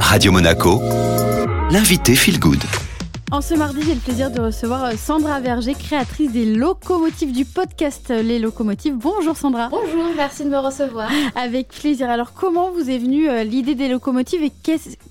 Radio 0.00 0.32
Monaco, 0.32 0.80
l'invité 1.70 2.14
Feel 2.14 2.38
Good. 2.38 2.62
En 3.32 3.40
ce 3.40 3.54
mardi, 3.54 3.82
j'ai 3.82 3.94
le 3.94 4.00
plaisir 4.00 4.30
de 4.30 4.40
recevoir 4.40 4.84
euh, 4.84 4.92
Sandra 4.96 5.40
Verger, 5.40 5.74
créatrice 5.74 6.30
des 6.32 6.44
locomotives 6.44 7.32
du 7.32 7.44
podcast 7.44 8.10
euh, 8.10 8.22
Les 8.22 8.38
Locomotives. 8.38 8.94
Bonjour 8.94 9.36
Sandra. 9.36 9.68
Bonjour, 9.68 10.04
merci 10.16 10.44
de 10.44 10.48
me 10.48 10.58
recevoir. 10.58 11.10
Avec 11.34 11.68
plaisir. 11.68 12.08
Alors, 12.08 12.34
comment 12.34 12.70
vous 12.70 12.88
est 12.88 12.98
venue 12.98 13.28
euh, 13.28 13.42
l'idée 13.42 13.74
des 13.74 13.88
locomotives 13.88 14.44
et 14.44 14.52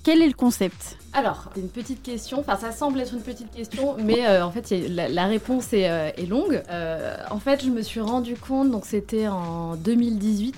quel 0.02 0.22
est 0.22 0.28
le 0.28 0.32
concept? 0.32 0.96
Alors, 1.16 1.48
une 1.56 1.70
petite 1.70 2.02
question, 2.02 2.40
enfin 2.40 2.56
ça 2.56 2.72
semble 2.72 3.00
être 3.00 3.14
une 3.14 3.22
petite 3.22 3.50
question, 3.50 3.96
mais 3.98 4.26
euh, 4.26 4.44
en 4.44 4.50
fait 4.50 4.70
la, 4.70 5.24
réponse 5.24 5.72
est, 5.72 5.88
euh, 5.88 6.10
longue. 6.28 6.62
Euh, 6.70 7.16
en 7.30 7.38
fait, 7.38 7.64
je 7.64 7.70
me 7.70 7.80
suis 7.80 8.00
rendu 8.00 8.36
compte, 8.36 8.70
donc 8.70 8.84
c'était 8.84 9.26
en 9.26 9.76
2018, 9.76 10.56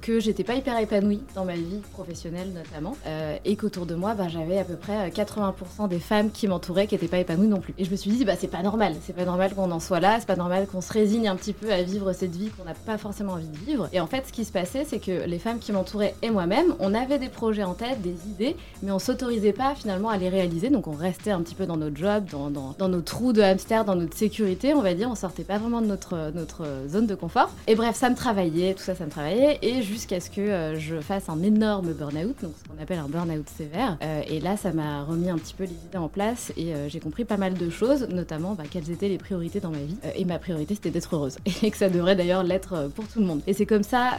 que 0.00 0.18
j'étais 0.18 0.42
pas 0.42 0.54
hyper 0.54 0.78
épanouie 0.78 1.20
dans 1.34 1.44
ma 1.44 1.52
vie 1.52 1.82
professionnelle 1.92 2.50
notamment, 2.54 2.96
et 3.44 3.56
qu'autour 3.56 3.84
de 3.84 3.94
moi, 3.94 4.14
bah, 4.14 4.28
j'avais 4.28 4.56
à 4.56 4.64
peu 4.64 4.76
près 4.76 5.10
80% 5.10 5.88
des 5.88 5.98
femmes 5.98 6.30
qui 6.30 6.48
m'entouraient 6.48 6.86
qui 6.86 6.94
n'étaient 6.94 7.06
pas 7.06 7.18
épanouies 7.18 7.48
non 7.48 7.60
plus. 7.60 7.74
Et 7.76 7.84
je 7.84 7.90
me 7.90 7.96
suis 7.96 8.10
dit, 8.10 8.24
bah 8.24 8.36
c'est 8.38 8.48
pas 8.48 8.62
normal, 8.62 8.94
c'est 9.04 9.14
pas 9.14 9.26
normal 9.26 9.54
qu'on 9.54 9.70
en 9.70 9.80
soit 9.80 10.00
là, 10.00 10.16
c'est 10.18 10.26
pas 10.26 10.36
normal 10.36 10.66
qu'on 10.66 10.80
se 10.80 10.94
résigne 10.94 11.28
un 11.28 11.36
petit 11.36 11.52
peu 11.52 11.70
à 11.70 11.82
vivre 11.82 12.14
cette 12.14 12.34
vie 12.34 12.48
qu'on 12.48 12.64
n'a 12.64 12.72
pas 12.72 12.96
forcément 12.96 13.34
envie 13.34 13.48
de 13.48 13.58
vivre. 13.66 13.90
Et 13.92 14.00
en 14.00 14.06
fait, 14.06 14.26
ce 14.26 14.32
qui 14.32 14.46
se 14.46 14.52
passait, 14.52 14.86
c'est 14.86 14.98
que 14.98 15.26
les 15.26 15.38
femmes 15.38 15.58
qui 15.58 15.72
m'entouraient 15.72 16.14
et 16.22 16.30
moi-même, 16.30 16.74
on 16.78 16.94
avait 16.94 17.18
des 17.18 17.28
projets 17.28 17.64
en 17.64 17.74
tête, 17.74 18.00
des 18.00 18.16
idées, 18.30 18.56
mais 18.82 18.92
on 18.92 18.98
s'autorisait 18.98 19.52
pas 19.52 19.74
finalement 19.74 19.89
à 19.90 20.16
les 20.16 20.28
réaliser. 20.28 20.70
Donc 20.70 20.86
on 20.86 20.92
restait 20.92 21.30
un 21.30 21.40
petit 21.40 21.54
peu 21.54 21.66
dans 21.66 21.76
notre 21.76 21.96
job, 21.96 22.24
dans, 22.30 22.88
nos 22.88 23.00
trous 23.00 23.32
de 23.32 23.42
hamster, 23.42 23.84
dans 23.84 23.96
notre 23.96 24.16
sécurité, 24.16 24.74
on 24.74 24.82
va 24.82 24.94
dire. 24.94 25.08
On 25.10 25.14
sortait 25.14 25.44
pas 25.44 25.58
vraiment 25.58 25.80
de 25.80 25.86
notre, 25.86 26.32
notre 26.34 26.66
zone 26.88 27.06
de 27.06 27.14
confort. 27.14 27.50
Et 27.66 27.74
bref, 27.74 27.96
ça 27.96 28.10
me 28.10 28.16
travaillait, 28.16 28.74
tout 28.74 28.82
ça, 28.82 28.94
ça 28.94 29.04
me 29.04 29.10
travaillait. 29.10 29.58
Et 29.62 29.82
jusqu'à 29.82 30.20
ce 30.20 30.30
que 30.30 30.40
euh, 30.40 30.78
je 30.78 31.00
fasse 31.00 31.28
un 31.28 31.42
énorme 31.42 31.92
burn-out, 31.92 32.36
donc 32.42 32.52
ce 32.62 32.68
qu'on 32.68 32.82
appelle 32.82 32.98
un 32.98 33.08
burn-out 33.08 33.48
sévère. 33.56 33.98
Euh, 34.02 34.22
et 34.28 34.40
là, 34.40 34.56
ça 34.56 34.72
m'a 34.72 35.04
remis 35.04 35.30
un 35.30 35.38
petit 35.38 35.54
peu 35.54 35.64
les 35.64 35.70
idées 35.70 35.98
en 35.98 36.08
place 36.08 36.52
et 36.56 36.74
euh, 36.74 36.88
j'ai 36.88 37.00
compris 37.00 37.24
pas 37.24 37.36
mal 37.36 37.54
de 37.54 37.70
choses, 37.70 38.08
notamment 38.08 38.54
bah, 38.54 38.64
quelles 38.70 38.90
étaient 38.90 39.08
les 39.08 39.18
priorités 39.18 39.60
dans 39.60 39.70
ma 39.70 39.78
vie. 39.78 39.96
et 40.16 40.24
ma 40.24 40.38
priorité, 40.38 40.74
c'était 40.74 40.90
d'être 40.90 41.14
heureuse. 41.14 41.36
Et 41.62 41.70
que 41.70 41.76
ça 41.76 41.88
devrait 41.88 42.16
d'ailleurs 42.16 42.42
l'être 42.42 42.90
pour 42.94 43.06
tout 43.06 43.20
le 43.20 43.26
monde. 43.26 43.42
Et 43.46 43.52
c'est 43.52 43.66
comme 43.66 43.82
ça, 43.82 44.12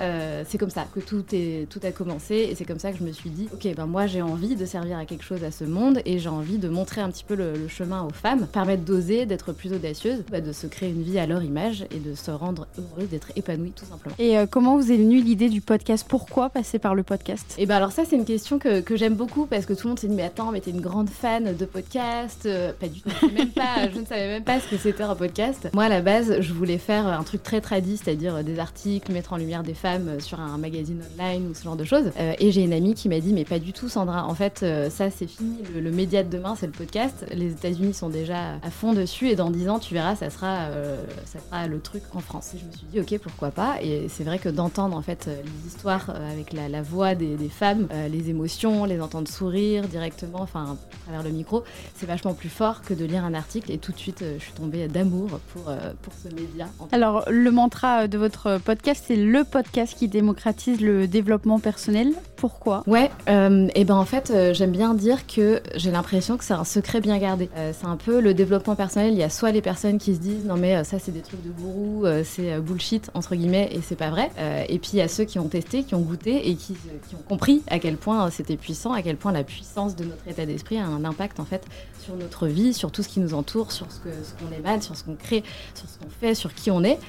c'est 0.48 0.58
comme 0.58 0.70
ça 0.70 0.86
que 0.94 1.00
tout, 1.00 1.24
est, 1.34 1.68
tout 1.70 1.80
a 1.84 1.92
commencé. 1.92 2.36
Et 2.36 2.56
c'est 2.56 2.66
comme 2.66 2.80
ça 2.80 2.92
que 2.92 2.98
je 2.98 3.04
me 3.04 3.12
suis 3.12 3.30
dit, 3.30 3.48
ok, 3.54 3.68
ben 3.76 3.86
moi 3.86 4.06
j'ai 4.06 4.22
envie 4.22 4.56
de 4.56 4.66
servir 4.66 4.98
à 4.98 5.06
quelque 5.06 5.24
chose 5.24 5.44
à 5.44 5.52
ce 5.52 5.61
monde 5.66 6.02
et 6.06 6.20
j'ai 6.20 6.30
envie 6.30 6.58
de 6.58 6.70
montrer 6.70 7.02
un 7.02 7.10
petit 7.10 7.24
peu 7.24 7.36
le, 7.36 7.68
chemin 7.68 8.04
aux 8.04 8.14
femmes, 8.14 8.48
permettre 8.48 8.84
d'oser, 8.84 9.26
d'être 9.26 9.54
plus 9.54 9.74
audacieuse, 9.74 10.24
bah, 10.32 10.42
de 10.42 10.52
se 10.52 10.68
créer 10.68 10.90
une 10.90 11.04
vie 11.04 11.20
à 11.20 11.26
leur 11.26 11.44
image 11.44 11.86
et 11.92 12.00
de 12.00 12.16
se 12.16 12.32
rendre 12.32 12.68
heureuse, 12.78 13.10
d'être 13.10 13.32
épanouie 13.36 13.72
tout 13.72 13.86
simplement. 13.86 14.16
Et 14.20 14.38
euh, 14.38 14.46
comment 14.46 14.78
vous 14.78 14.92
est 14.92 14.98
venue 14.98 15.22
l'idée 15.22 15.50
du 15.50 15.62
podcast? 15.62 16.06
Pourquoi 16.08 16.50
passer 16.50 16.80
par 16.80 16.96
le 16.96 17.04
podcast? 17.04 17.56
Et 17.58 17.66
ben 17.66 17.76
alors 17.76 17.92
ça 17.92 18.04
c'est 18.08 18.16
une 18.16 18.26
question 18.26 18.60
que, 18.60 18.82
que 18.82 18.96
j'aime 18.96 19.16
beaucoup 19.16 19.46
parce 19.46 19.66
que 19.66 19.74
tout 19.74 19.88
le 19.88 19.90
monde 19.90 20.00
s'est 20.00 20.08
dit 20.08 20.16
mais 20.16 20.24
attends 20.24 20.52
mais 20.52 20.62
t'es 20.62 20.72
une 20.72 20.82
grande 20.82 21.10
fan 21.10 21.56
de 21.56 21.66
podcast, 21.66 22.44
euh, 22.46 22.72
pas 22.74 22.88
du 22.88 23.02
tout, 23.02 23.10
même 23.32 23.50
pas, 23.50 23.90
je 23.94 24.00
ne 24.00 24.06
savais 24.06 24.28
même 24.28 24.44
pas 24.44 24.60
ce 24.60 24.68
que 24.68 24.78
c'était 24.78 25.04
un 25.04 25.16
podcast. 25.16 25.70
Moi 25.74 25.86
à 25.86 25.90
la 25.90 26.02
base 26.02 26.42
je 26.42 26.54
voulais 26.54 26.78
faire 26.78 27.08
un 27.08 27.24
truc 27.24 27.44
très 27.44 27.62
tradit, 27.62 27.98
c'est-à-dire 27.98 28.44
des 28.44 28.60
articles, 28.60 29.12
mettre 29.12 29.34
en 29.34 29.38
lumière 29.38 29.64
des 29.64 29.74
femmes 29.74 30.20
sur 30.20 30.40
un 30.40 30.58
magazine 30.58 31.02
online 31.14 31.50
ou 31.50 31.54
ce 31.54 31.64
genre 31.64 31.76
de 31.76 31.86
choses. 31.86 32.12
Euh, 32.20 32.34
et 32.40 32.52
j'ai 32.52 32.64
une 32.64 32.74
amie 32.74 32.94
qui 32.94 33.10
m'a 33.10 33.20
dit 33.20 33.34
mais 33.34 33.46
pas 33.46 33.60
du 33.60 33.74
tout 33.74 33.90
Sandra, 33.90 34.26
en 34.26 34.36
fait 34.36 34.66
ça 34.90 35.10
c'est 35.10 35.28
fini, 35.28 35.41
le, 35.74 35.80
le 35.80 35.92
média 35.92 36.24
de 36.24 36.30
demain, 36.30 36.56
c'est 36.56 36.66
le 36.66 36.72
podcast. 36.72 37.26
Les 37.34 37.52
États-Unis 37.52 37.94
sont 37.94 38.10
déjà 38.10 38.56
à 38.62 38.72
fond 38.72 38.94
dessus 38.94 39.30
et 39.30 39.36
dans 39.36 39.50
10 39.50 39.70
ans, 39.70 39.80
tu 39.80 39.94
verras, 39.94 40.16
ça 40.16 40.30
sera, 40.30 40.66
euh, 40.70 40.98
ça 41.26 41.40
sera 41.40 41.68
le 41.68 41.80
truc 41.80 42.04
en 42.14 42.20
France. 42.20 42.54
Et 42.56 42.60
je 42.60 42.66
me 42.66 42.72
suis 42.72 42.86
dit, 42.92 43.00
ok, 43.00 43.20
pourquoi 43.22 43.52
pas. 43.52 43.82
Et 43.82 44.08
c'est 44.10 44.24
vrai 44.24 44.40
que 44.40 44.50
d'entendre 44.50 44.96
en 44.96 45.02
fait 45.02 45.28
les 45.28 45.68
histoires 45.68 46.10
euh, 46.10 46.32
avec 46.32 46.54
la, 46.54 46.82
voix 46.82 47.16
des, 47.16 47.38
femmes, 47.50 47.88
euh, 47.92 48.08
les 48.08 48.30
émotions, 48.30 48.86
les 48.86 49.02
entendre 49.02 49.28
sourire 49.28 49.88
directement, 49.88 50.42
enfin 50.42 50.78
à 50.82 51.04
travers 51.04 51.24
le 51.24 51.32
micro, 51.32 51.64
c'est 51.96 52.06
vachement 52.06 52.34
plus 52.34 52.50
fort 52.50 52.82
que 52.82 52.94
de 52.94 53.06
lire 53.06 53.26
un 53.26 53.34
article. 53.34 53.72
Et 53.72 53.78
tout 53.78 53.92
de 53.92 53.98
suite, 53.98 54.24
je 54.38 54.44
suis 54.44 54.54
tombée 54.54 54.88
d'amour 54.88 55.40
pour, 55.54 55.64
pour 56.02 56.14
ce 56.14 56.28
média. 56.34 56.68
Alors, 56.92 57.26
le 57.30 57.52
mantra 57.52 58.08
de 58.08 58.18
votre 58.18 58.60
podcast, 58.60 59.06
c'est 59.08 59.16
le 59.16 59.44
podcast 59.44 59.98
qui 59.98 60.08
démocratise 60.08 60.82
le 60.82 61.08
développement 61.08 61.60
personnel. 61.60 62.14
Pourquoi? 62.36 62.84
Ouais, 62.88 63.12
et 63.28 63.86
ben 63.86 63.96
en 63.96 64.06
fait, 64.06 64.34
j'aime 64.54 64.72
bien 64.72 64.94
dire 64.94 65.26
que 65.34 65.62
j'ai 65.76 65.92
l'impression 65.92 66.38
que 66.38 66.44
c'est 66.44 66.54
un 66.54 66.64
secret 66.64 67.00
bien 67.00 67.18
gardé. 67.18 67.50
Euh, 67.56 67.72
c'est 67.78 67.88
un 67.88 67.96
peu 67.96 68.20
le 68.20 68.34
développement 68.34 68.76
personnel. 68.76 69.14
Il 69.14 69.20
y 69.20 69.24
a 69.24 69.30
soit 69.30 69.52
les 69.52 69.62
personnes 69.62 69.98
qui 69.98 70.16
se 70.16 70.20
disent 70.20 70.46
non 70.46 70.58
mais 70.58 70.76
euh, 70.76 70.84
ça 70.84 71.00
c'est 71.00 71.12
des 71.12 71.22
trucs 71.22 71.44
de 71.44 71.52
gourou, 71.52 72.06
euh, 72.06 72.24
c'est 72.26 72.60
bullshit 72.60 73.10
entre 73.14 73.36
guillemets 73.36 73.70
et 73.72 73.82
c'est 73.82 73.96
pas 73.96 74.10
vrai. 74.10 74.30
et 74.68 74.80
puis 74.80 74.92
il 74.94 74.98
y 74.98 75.02
a 75.02 75.08
ceux 75.08 75.24
qui 75.24 75.40
ont 75.40 75.48
testé, 75.48 75.84
qui 75.84 75.96
ont 75.96 76.02
goûté 76.02 76.50
et 76.50 76.56
qui, 76.56 76.76
ont 77.14 77.24
compris 77.28 77.62
à 77.68 77.80
quel 77.80 77.98
point 77.98 78.30
c'était 78.30 78.58
puissant, 78.58 78.94
à 78.94 79.02
quel 79.02 79.18
point 79.18 79.32
la 79.32 79.44
puissance 79.44 79.96
de 79.96 80.06
notre 80.06 80.28
état 80.28 80.46
d'esprit 80.46 80.78
a 80.78 80.86
un 80.86 81.06
impact 81.06 81.40
en 81.40 81.46
fait 81.46 81.66
sur 82.00 82.16
notre 82.16 82.48
vie, 82.48 82.74
sur 82.74 82.92
tout 82.92 83.04
ce 83.04 83.08
qui 83.08 83.20
nous 83.20 83.34
entoure, 83.34 83.72
sur 83.72 83.92
ce 83.92 84.00
qu'on 84.00 84.10
ce 84.50 84.60
émane, 84.60 84.82
sur 84.82 84.96
ce 84.96 85.04
qu'on 85.04 85.16
crée, 85.16 85.44
sur 85.76 85.88
ce 85.88 86.00
qu'on 86.00 86.10
fait, 86.10 86.36
sur 86.36 86.54
qui 86.54 86.72
on 86.72 86.84
est. 86.84 87.00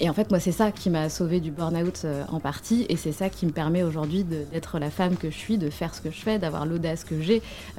Et 0.00 0.08
en 0.08 0.14
fait, 0.14 0.30
moi, 0.30 0.40
c'est 0.40 0.52
ça 0.52 0.72
qui 0.72 0.88
m'a 0.88 1.10
sauvée 1.10 1.38
du 1.38 1.50
burn-out 1.50 2.06
en 2.28 2.40
partie, 2.40 2.86
et 2.88 2.96
c'est 2.96 3.12
ça 3.12 3.28
qui 3.28 3.44
me 3.44 3.50
permet 3.50 3.82
aujourd'hui 3.82 4.24
d'être 4.24 4.78
la 4.78 4.90
femme 4.90 5.16
que 5.16 5.30
je 5.30 5.36
suis, 5.36 5.58
de 5.58 5.68
faire 5.68 5.94
ce 5.94 6.00
que 6.00 6.10
je 6.10 6.16
fais, 6.18 6.38
d'avoir 6.38 6.64
l'audace 6.64 7.04
que 7.04 7.20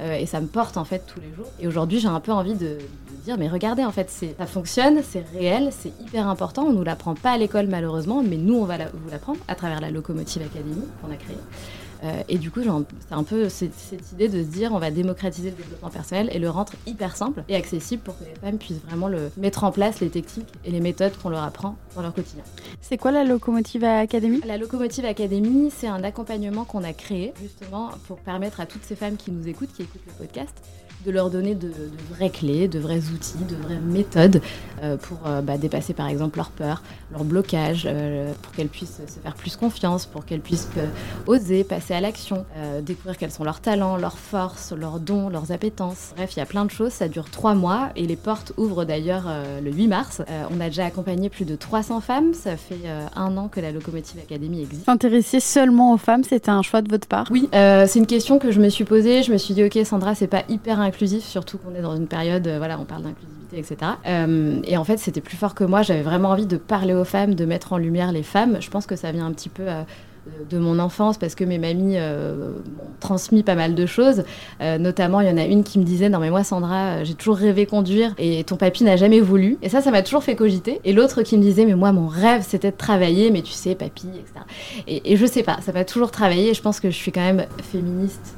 euh, 0.00 0.14
et 0.14 0.26
ça 0.26 0.40
me 0.40 0.46
porte 0.46 0.76
en 0.76 0.84
fait 0.84 1.02
tous 1.06 1.20
les 1.20 1.34
jours. 1.34 1.46
Et 1.60 1.66
aujourd'hui, 1.66 2.00
j'ai 2.00 2.08
un 2.08 2.20
peu 2.20 2.32
envie 2.32 2.54
de, 2.54 2.78
dire, 3.24 3.36
mais 3.38 3.48
regardez, 3.48 3.84
en 3.84 3.92
fait, 3.92 4.10
ça 4.10 4.46
fonctionne, 4.46 5.00
c'est 5.02 5.24
réel, 5.32 5.70
c'est 5.70 5.92
hyper 6.00 6.28
important. 6.28 6.64
On 6.64 6.72
nous 6.72 6.84
l'apprend 6.84 7.14
pas 7.14 7.32
à 7.32 7.38
l'école 7.38 7.66
malheureusement, 7.66 8.22
mais 8.22 8.36
nous, 8.36 8.54
on 8.54 8.64
va 8.64 8.76
vous 8.76 9.10
l'apprendre 9.10 9.38
à 9.48 9.54
travers 9.54 9.80
la 9.80 9.90
Locomotive 9.90 10.42
Academy 10.42 10.82
qu'on 11.00 11.12
a 11.12 11.16
créée. 11.16 11.36
Euh, 12.04 12.22
et 12.28 12.38
du 12.38 12.50
coup, 12.50 12.60
c'est 12.62 13.14
un 13.14 13.22
peu 13.22 13.48
cette, 13.48 13.72
idée 14.12 14.28
de 14.28 14.42
se 14.42 14.48
dire 14.48 14.72
on 14.72 14.78
va 14.78 14.90
démocratiser 14.90 15.50
le 15.50 15.56
développement 15.56 15.90
personnel 15.90 16.28
et 16.32 16.38
le 16.38 16.50
rendre 16.50 16.72
hyper 16.86 17.16
simple 17.16 17.42
et 17.48 17.56
accessible 17.56 18.02
pour 18.02 18.18
que 18.18 18.24
les 18.24 18.34
femmes 18.34 18.58
puissent 18.58 18.82
vraiment 18.86 19.08
le 19.08 19.30
mettre 19.36 19.64
en 19.64 19.72
place, 19.72 20.00
les 20.00 20.10
techniques 20.10 20.52
et 20.64 20.70
les 20.70 20.80
méthodes 20.80 21.16
qu'on 21.22 21.30
leur 21.30 21.42
apprend 21.42 21.76
dans 21.96 22.02
leur 22.02 22.14
quotidien. 22.14 22.44
C'est 22.80 22.98
quoi 22.98 23.10
la 23.10 23.24
Locomotive 23.24 23.84
Academy? 23.84 24.40
La 24.46 24.58
Locomotive 24.58 25.04
Academy, 25.04 25.70
c'est 25.74 25.88
un 25.88 26.04
accompagnement 26.04 26.64
qu'on 26.64 26.84
a 26.84 26.92
créé 26.92 27.32
justement 27.40 27.90
pour 28.06 28.18
permettre 28.18 28.60
à 28.60 28.66
toutes 28.66 28.84
ces 28.84 28.96
femmes 28.96 29.16
qui 29.16 29.30
nous 29.30 29.48
écoutent, 29.48 29.72
qui 29.72 29.82
écoutent 29.82 30.02
le 30.06 30.26
podcast, 30.26 30.54
de 31.04 31.10
leur 31.10 31.30
donner 31.30 31.54
de, 31.54 31.70
vraies 32.10 32.30
clés, 32.30 32.68
de 32.68 32.78
vrais 32.78 33.00
outils, 33.10 33.44
de 33.48 33.56
vraies 33.56 33.80
méthodes 33.80 34.40
pour 34.96 35.18
euh, 35.26 35.40
bah, 35.40 35.58
dépasser 35.58 35.94
par 35.94 36.08
exemple 36.08 36.36
leur 36.38 36.50
peur, 36.50 36.82
leur 37.12 37.24
blocage, 37.24 37.84
euh, 37.86 38.32
pour 38.42 38.52
qu'elles 38.52 38.68
puissent 38.68 39.00
se 39.06 39.20
faire 39.20 39.34
plus 39.34 39.56
confiance, 39.56 40.06
pour 40.06 40.24
qu'elles 40.24 40.40
puissent 40.40 40.68
oser 41.26 41.64
passer 41.64 41.94
à 41.94 42.00
l'action, 42.00 42.44
découvrir 42.82 43.16
quels 43.16 43.30
sont 43.30 43.44
leurs 43.44 43.60
talents, 43.60 43.96
leurs 43.96 44.18
forces, 44.18 44.72
leurs 44.72 44.98
dons, 44.98 45.28
leurs 45.28 45.52
appétences. 45.52 46.12
Bref, 46.16 46.34
il 46.36 46.38
y 46.38 46.42
a 46.42 46.46
plein 46.46 46.64
de 46.64 46.70
choses, 46.70 46.92
ça 46.92 47.08
dure 47.08 47.30
trois 47.30 47.54
mois 47.54 47.90
et 47.96 48.06
les 48.06 48.16
portes 48.16 48.52
ouvrent 48.56 48.84
d'ailleurs 48.84 49.24
le 49.62 49.70
8 49.70 49.88
mars. 49.88 50.22
on 50.50 50.60
a 50.60 50.66
déjà 50.66 50.86
accompagné 50.86 51.28
plus 51.28 51.44
de 51.44 51.56
300 51.56 52.00
femmes, 52.00 52.34
ça 52.34 52.56
fait 52.56 52.88
un 53.14 53.36
an 53.36 53.48
que 53.48 53.60
la 53.60 53.72
Locomotive 53.72 54.20
Academy 54.20 54.62
existe. 54.62 54.86
S'intéresser 54.86 55.40
seulement 55.40 55.92
aux 55.92 55.98
femmes, 55.98 56.24
c'était 56.24 56.50
un 56.50 56.62
choix 56.62 56.82
de 56.82 56.90
votre 56.90 57.06
part? 57.06 57.28
Oui, 57.30 57.48
c'est 57.52 57.96
une 57.96 58.06
question 58.06 58.38
que 58.38 58.50
je 58.50 58.60
me 58.60 58.68
suis 58.68 58.84
posée. 58.84 59.22
Je 59.22 59.32
me 59.32 59.38
suis 59.38 59.54
dit, 59.54 59.64
ok 59.64 59.78
Sandra, 59.84 60.14
c'est 60.14 60.26
pas 60.26 60.42
hyper 60.48 60.80
inclusif, 60.80 61.24
surtout 61.24 61.58
qu'on 61.58 61.74
est 61.74 61.82
dans 61.82 61.96
une 61.96 62.06
période, 62.06 62.46
euh, 62.46 62.58
voilà, 62.58 62.78
on 62.78 62.84
parle 62.84 63.02
d'inclusivité, 63.02 63.43
etc. 63.56 63.92
Euh, 64.06 64.60
et 64.64 64.76
en 64.76 64.84
fait, 64.84 64.98
c'était 64.98 65.20
plus 65.20 65.36
fort 65.36 65.54
que 65.54 65.64
moi. 65.64 65.82
J'avais 65.82 66.02
vraiment 66.02 66.30
envie 66.30 66.46
de 66.46 66.56
parler 66.56 66.94
aux 66.94 67.04
femmes, 67.04 67.34
de 67.34 67.44
mettre 67.44 67.72
en 67.72 67.78
lumière 67.78 68.12
les 68.12 68.22
femmes. 68.22 68.58
Je 68.60 68.70
pense 68.70 68.86
que 68.86 68.96
ça 68.96 69.12
vient 69.12 69.26
un 69.26 69.32
petit 69.32 69.48
peu 69.48 69.64
euh, 69.66 69.82
de 70.48 70.58
mon 70.58 70.78
enfance 70.78 71.18
parce 71.18 71.34
que 71.34 71.44
mes 71.44 71.58
mamies 71.58 71.98
m'ont 71.98 72.90
transmis 73.00 73.42
pas 73.42 73.54
mal 73.54 73.74
de 73.74 73.84
choses. 73.84 74.24
notamment, 74.60 75.20
il 75.20 75.28
y 75.28 75.30
en 75.30 75.36
a 75.36 75.44
une 75.44 75.64
qui 75.64 75.78
me 75.78 75.84
disait 75.84 76.08
Non, 76.08 76.18
mais 76.18 76.30
moi, 76.30 76.44
Sandra, 76.44 77.04
j'ai 77.04 77.12
toujours 77.12 77.36
rêvé 77.36 77.66
conduire 77.66 78.14
et 78.16 78.42
ton 78.44 78.56
papy 78.56 78.84
n'a 78.84 78.96
jamais 78.96 79.20
voulu. 79.20 79.58
Et 79.60 79.68
ça, 79.68 79.82
ça 79.82 79.90
m'a 79.90 80.00
toujours 80.00 80.24
fait 80.24 80.34
cogiter. 80.34 80.80
Et 80.84 80.94
l'autre 80.94 81.22
qui 81.22 81.36
me 81.36 81.42
disait 81.42 81.66
Mais 81.66 81.74
moi, 81.74 81.92
mon 81.92 82.06
rêve, 82.06 82.42
c'était 82.42 82.70
de 82.70 82.76
travailler, 82.76 83.30
mais 83.30 83.42
tu 83.42 83.52
sais, 83.52 83.74
papy, 83.74 84.08
etc. 84.08 84.46
Et, 84.86 85.16
je 85.16 85.26
sais 85.26 85.42
pas, 85.42 85.58
ça 85.60 85.72
m'a 85.72 85.84
toujours 85.84 86.10
travaillé. 86.10 86.54
Je 86.54 86.62
pense 86.62 86.80
que 86.80 86.90
je 86.90 86.96
suis 86.96 87.12
quand 87.12 87.20
même 87.20 87.44
féministe, 87.62 88.34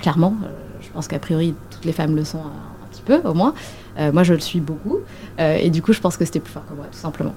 clairement. 0.00 0.34
je 0.80 0.88
pense 0.90 1.06
qu'a 1.06 1.20
priori, 1.20 1.54
les 1.84 1.92
femmes 1.92 2.16
le 2.16 2.24
sont 2.24 2.38
un, 2.38 2.72
petit 2.92 3.02
peu, 3.02 3.20
au 3.28 3.34
moins. 3.34 3.54
Euh, 3.98 4.12
moi, 4.12 4.22
je 4.22 4.34
le 4.34 4.40
suis 4.40 4.60
beaucoup. 4.60 4.98
Euh, 5.38 5.56
et 5.56 5.70
du 5.70 5.82
coup, 5.82 5.92
je 5.92 6.00
pense 6.00 6.16
que 6.16 6.24
c'était 6.24 6.40
plus 6.40 6.52
fort 6.52 6.64
que 6.66 6.74
moi, 6.74 6.86
tout 6.90 6.98
simplement. 6.98 7.34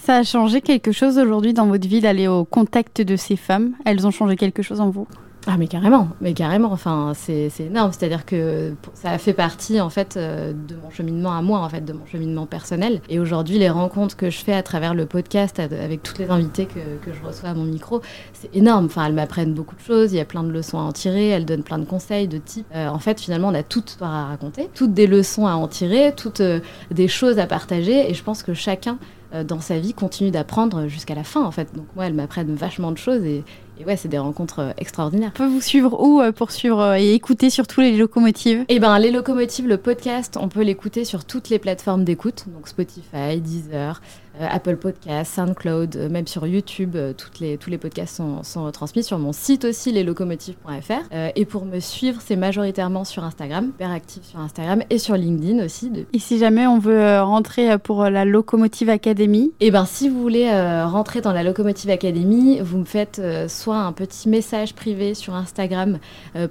Ça 0.00 0.16
a 0.16 0.22
changé 0.22 0.60
quelque 0.60 0.92
chose 0.92 1.18
aujourd'hui 1.18 1.52
dans 1.52 1.66
votre 1.66 1.86
vie 1.86 2.00
d'aller 2.00 2.28
au 2.28 2.44
contact 2.44 3.00
de 3.02 3.16
ces 3.16 3.36
femmes? 3.36 3.72
Elles 3.84 4.06
ont 4.06 4.10
changé 4.10 4.36
quelque 4.36 4.62
chose 4.62 4.80
en 4.80 4.90
vous? 4.90 5.06
Ah 5.50 5.56
mais 5.56 5.66
carrément, 5.66 6.10
mais 6.20 6.34
carrément. 6.34 6.70
Enfin, 6.72 7.12
c'est 7.14 7.50
énorme. 7.58 7.90
C'est-à-dire 7.92 8.26
que 8.26 8.74
ça 8.92 9.16
fait 9.16 9.32
partie 9.32 9.80
en 9.80 9.88
fait 9.88 10.18
euh, 10.18 10.52
de 10.52 10.76
mon 10.76 10.90
cheminement 10.90 11.32
à 11.34 11.40
moi, 11.40 11.60
en 11.60 11.68
fait, 11.70 11.80
de 11.80 11.94
mon 11.94 12.04
cheminement 12.04 12.44
personnel. 12.44 13.00
Et 13.08 13.18
aujourd'hui, 13.18 13.58
les 13.58 13.70
rencontres 13.70 14.14
que 14.14 14.28
je 14.28 14.40
fais 14.40 14.52
à 14.52 14.62
travers 14.62 14.92
le 14.92 15.06
podcast 15.06 15.58
avec 15.58 16.02
toutes 16.02 16.18
les 16.18 16.28
invités 16.28 16.66
que, 16.66 17.02
que 17.02 17.14
je 17.14 17.26
reçois 17.26 17.48
à 17.48 17.54
mon 17.54 17.64
micro, 17.64 18.02
c'est 18.34 18.54
énorme. 18.54 18.84
Enfin, 18.84 19.06
elles 19.06 19.14
m'apprennent 19.14 19.54
beaucoup 19.54 19.74
de 19.74 19.80
choses. 19.80 20.12
Il 20.12 20.16
y 20.16 20.20
a 20.20 20.26
plein 20.26 20.42
de 20.42 20.50
leçons 20.50 20.78
à 20.78 20.82
en 20.82 20.92
tirer. 20.92 21.28
Elles 21.28 21.46
donnent 21.46 21.62
plein 21.62 21.78
de 21.78 21.86
conseils, 21.86 22.28
de 22.28 22.36
types. 22.36 22.66
Euh, 22.74 22.88
en 22.88 22.98
fait, 22.98 23.18
finalement, 23.18 23.48
on 23.48 23.54
a 23.54 23.62
toutes 23.62 23.88
histoire 23.88 24.14
à 24.14 24.26
raconter, 24.26 24.68
toutes 24.74 24.92
des 24.92 25.06
leçons 25.06 25.46
à 25.46 25.54
en 25.54 25.66
tirer, 25.66 26.12
toutes 26.14 26.42
euh, 26.42 26.60
des 26.90 27.08
choses 27.08 27.38
à 27.38 27.46
partager. 27.46 28.10
Et 28.10 28.12
je 28.12 28.22
pense 28.22 28.42
que 28.42 28.52
chacun 28.52 28.98
dans 29.46 29.60
sa 29.60 29.78
vie 29.78 29.92
continue 29.92 30.30
d'apprendre 30.30 30.86
jusqu'à 30.86 31.14
la 31.14 31.22
fin 31.22 31.44
en 31.44 31.50
fait. 31.50 31.74
Donc 31.76 31.84
moi, 31.94 32.06
elles 32.06 32.14
m'apprennent 32.14 32.54
vachement 32.54 32.92
de 32.92 32.96
choses 32.96 33.22
et, 33.24 33.44
et 33.80 33.84
ouais, 33.84 33.96
c'est 33.96 34.08
des 34.08 34.18
rencontres 34.18 34.74
extraordinaires. 34.78 35.30
On 35.34 35.38
peut 35.38 35.46
vous 35.46 35.60
suivre 35.60 36.00
où 36.00 36.20
pour 36.32 36.50
suivre 36.50 36.94
et 36.94 37.14
écouter 37.14 37.50
surtout 37.50 37.80
les 37.80 37.96
locomotives? 37.96 38.64
Eh 38.68 38.78
ben, 38.78 38.98
les 38.98 39.10
locomotives, 39.10 39.66
le 39.66 39.76
podcast, 39.76 40.36
on 40.40 40.48
peut 40.48 40.62
l'écouter 40.62 41.04
sur 41.04 41.24
toutes 41.24 41.48
les 41.48 41.58
plateformes 41.58 42.04
d'écoute, 42.04 42.44
donc 42.48 42.68
Spotify, 42.68 43.40
Deezer, 43.40 44.00
euh, 44.40 44.46
Apple 44.48 44.76
Podcasts, 44.76 45.34
SoundCloud, 45.34 45.96
euh, 45.96 46.08
même 46.08 46.26
sur 46.26 46.46
YouTube, 46.46 46.94
euh, 46.94 47.12
toutes 47.12 47.40
les, 47.40 47.58
tous 47.58 47.70
les 47.70 47.78
podcasts 47.78 48.16
sont, 48.16 48.42
sont 48.42 48.70
transmis 48.70 49.02
sur 49.02 49.18
mon 49.18 49.32
site 49.32 49.64
aussi, 49.64 49.90
leslocomotives.fr. 49.90 51.14
et 51.34 51.44
pour 51.44 51.64
me 51.64 51.80
suivre, 51.80 52.20
c'est 52.24 52.36
majoritairement 52.36 53.04
sur 53.04 53.24
Instagram, 53.24 53.72
hyper 53.74 53.90
actif 53.90 54.22
sur 54.24 54.38
Instagram 54.38 54.82
et 54.90 54.98
sur 54.98 55.16
LinkedIn 55.16 55.64
aussi. 55.64 55.90
Et 56.12 56.18
si 56.18 56.38
jamais 56.38 56.66
on 56.66 56.78
veut 56.78 57.20
rentrer 57.20 57.78
pour 57.78 58.04
la 58.04 58.24
Locomotive 58.24 58.90
Academy? 58.90 59.52
Eh 59.60 59.70
ben, 59.70 59.84
si 59.86 60.08
vous 60.08 60.20
voulez 60.20 60.48
rentrer 60.84 61.20
dans 61.20 61.32
la 61.32 61.42
Locomotive 61.42 61.90
Academy, 61.90 62.60
vous 62.60 62.78
me 62.78 62.84
faites 62.84 63.20
soit 63.48 63.67
un 63.76 63.92
petit 63.92 64.28
message 64.28 64.74
privé 64.74 65.14
sur 65.14 65.34
Instagram 65.34 65.98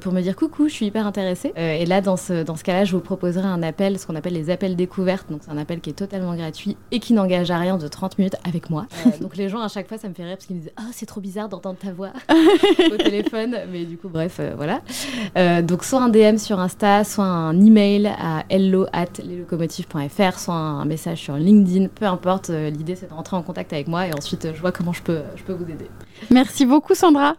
pour 0.02 0.14
me 0.14 0.22
dire 0.22 0.36
coucou, 0.36 0.68
je 0.68 0.74
suis 0.74 0.86
hyper 0.86 1.08
intéressée. 1.08 1.54
et 1.56 1.86
là, 1.86 2.02
dans 2.02 2.18
ce, 2.18 2.44
dans 2.44 2.56
ce 2.56 2.64
cas-là, 2.64 2.86
je 2.86 2.96
vous 2.96 3.02
proposerai 3.02 3.46
un 3.48 3.64
appel, 3.64 4.00
ce 4.00 4.06
qu'on 4.06 4.16
appelle 4.16 4.34
les 4.34 4.50
appels 4.50 4.76
découvertes. 4.76 5.30
Donc, 5.30 5.42
c'est 5.44 5.52
un 5.52 5.58
appel 5.58 5.80
qui 5.80 5.90
est 5.90 5.94
totalement 5.94 6.36
gratuit 6.36 6.78
et 6.92 7.00
qui 7.00 7.14
n'engage 7.14 7.52
à 7.52 7.58
rien 7.58 7.78
de 7.78 7.88
30 7.88 8.18
minutes 8.18 8.36
avec 8.48 8.70
moi. 8.70 8.88
Euh, 9.06 9.10
donc 9.22 9.36
les 9.36 9.50
gens 9.50 9.62
à 9.62 9.68
chaque 9.68 9.88
fois 9.88 9.98
ça 9.98 10.08
me 10.08 10.14
fait 10.14 10.24
rire 10.24 10.36
parce 10.36 10.46
qu'ils 10.46 10.56
me 10.56 10.62
disent 10.62 10.72
ah 10.78 10.84
c'est 10.92 11.06
trop 11.06 11.22
bizarre 11.22 11.50
d'entendre 11.50 11.78
ta 11.78 11.92
voix 11.92 12.12
au 12.92 12.98
téléphone 12.98 13.58
mais 13.72 13.86
du 13.86 13.98
coup 13.98 14.10
bref 14.10 14.38
euh, 14.40 14.54
voilà 14.56 14.82
euh, 15.38 15.62
donc 15.62 15.84
soit 15.84 16.02
un 16.02 16.10
DM 16.10 16.38
sur 16.38 16.60
Insta 16.60 17.04
soit 17.04 17.26
un 17.26 17.60
email 17.60 18.08
à 18.08 18.44
hello 18.50 18.86
at 18.94 19.06
leslocomotives.fr 19.24 20.40
soit 20.40 20.54
un 20.54 20.86
message 20.86 21.20
sur 21.20 21.36
LinkedIn 21.36 21.88
peu 21.88 22.06
importe 22.06 22.50
l'idée 22.50 22.96
c'est 22.96 23.10
de 23.10 23.14
rentrer 23.14 23.36
en 23.36 23.42
contact 23.42 23.74
avec 23.74 23.88
moi 23.88 24.08
et 24.08 24.14
ensuite 24.14 24.50
je 24.54 24.60
vois 24.60 24.72
comment 24.72 24.94
je 24.94 25.02
peux 25.02 25.22
je 25.36 25.44
peux 25.44 25.54
vous 25.54 25.66
aider 25.66 25.90
merci 26.32 26.66
beaucoup 26.66 26.96
Sandra 27.08 27.36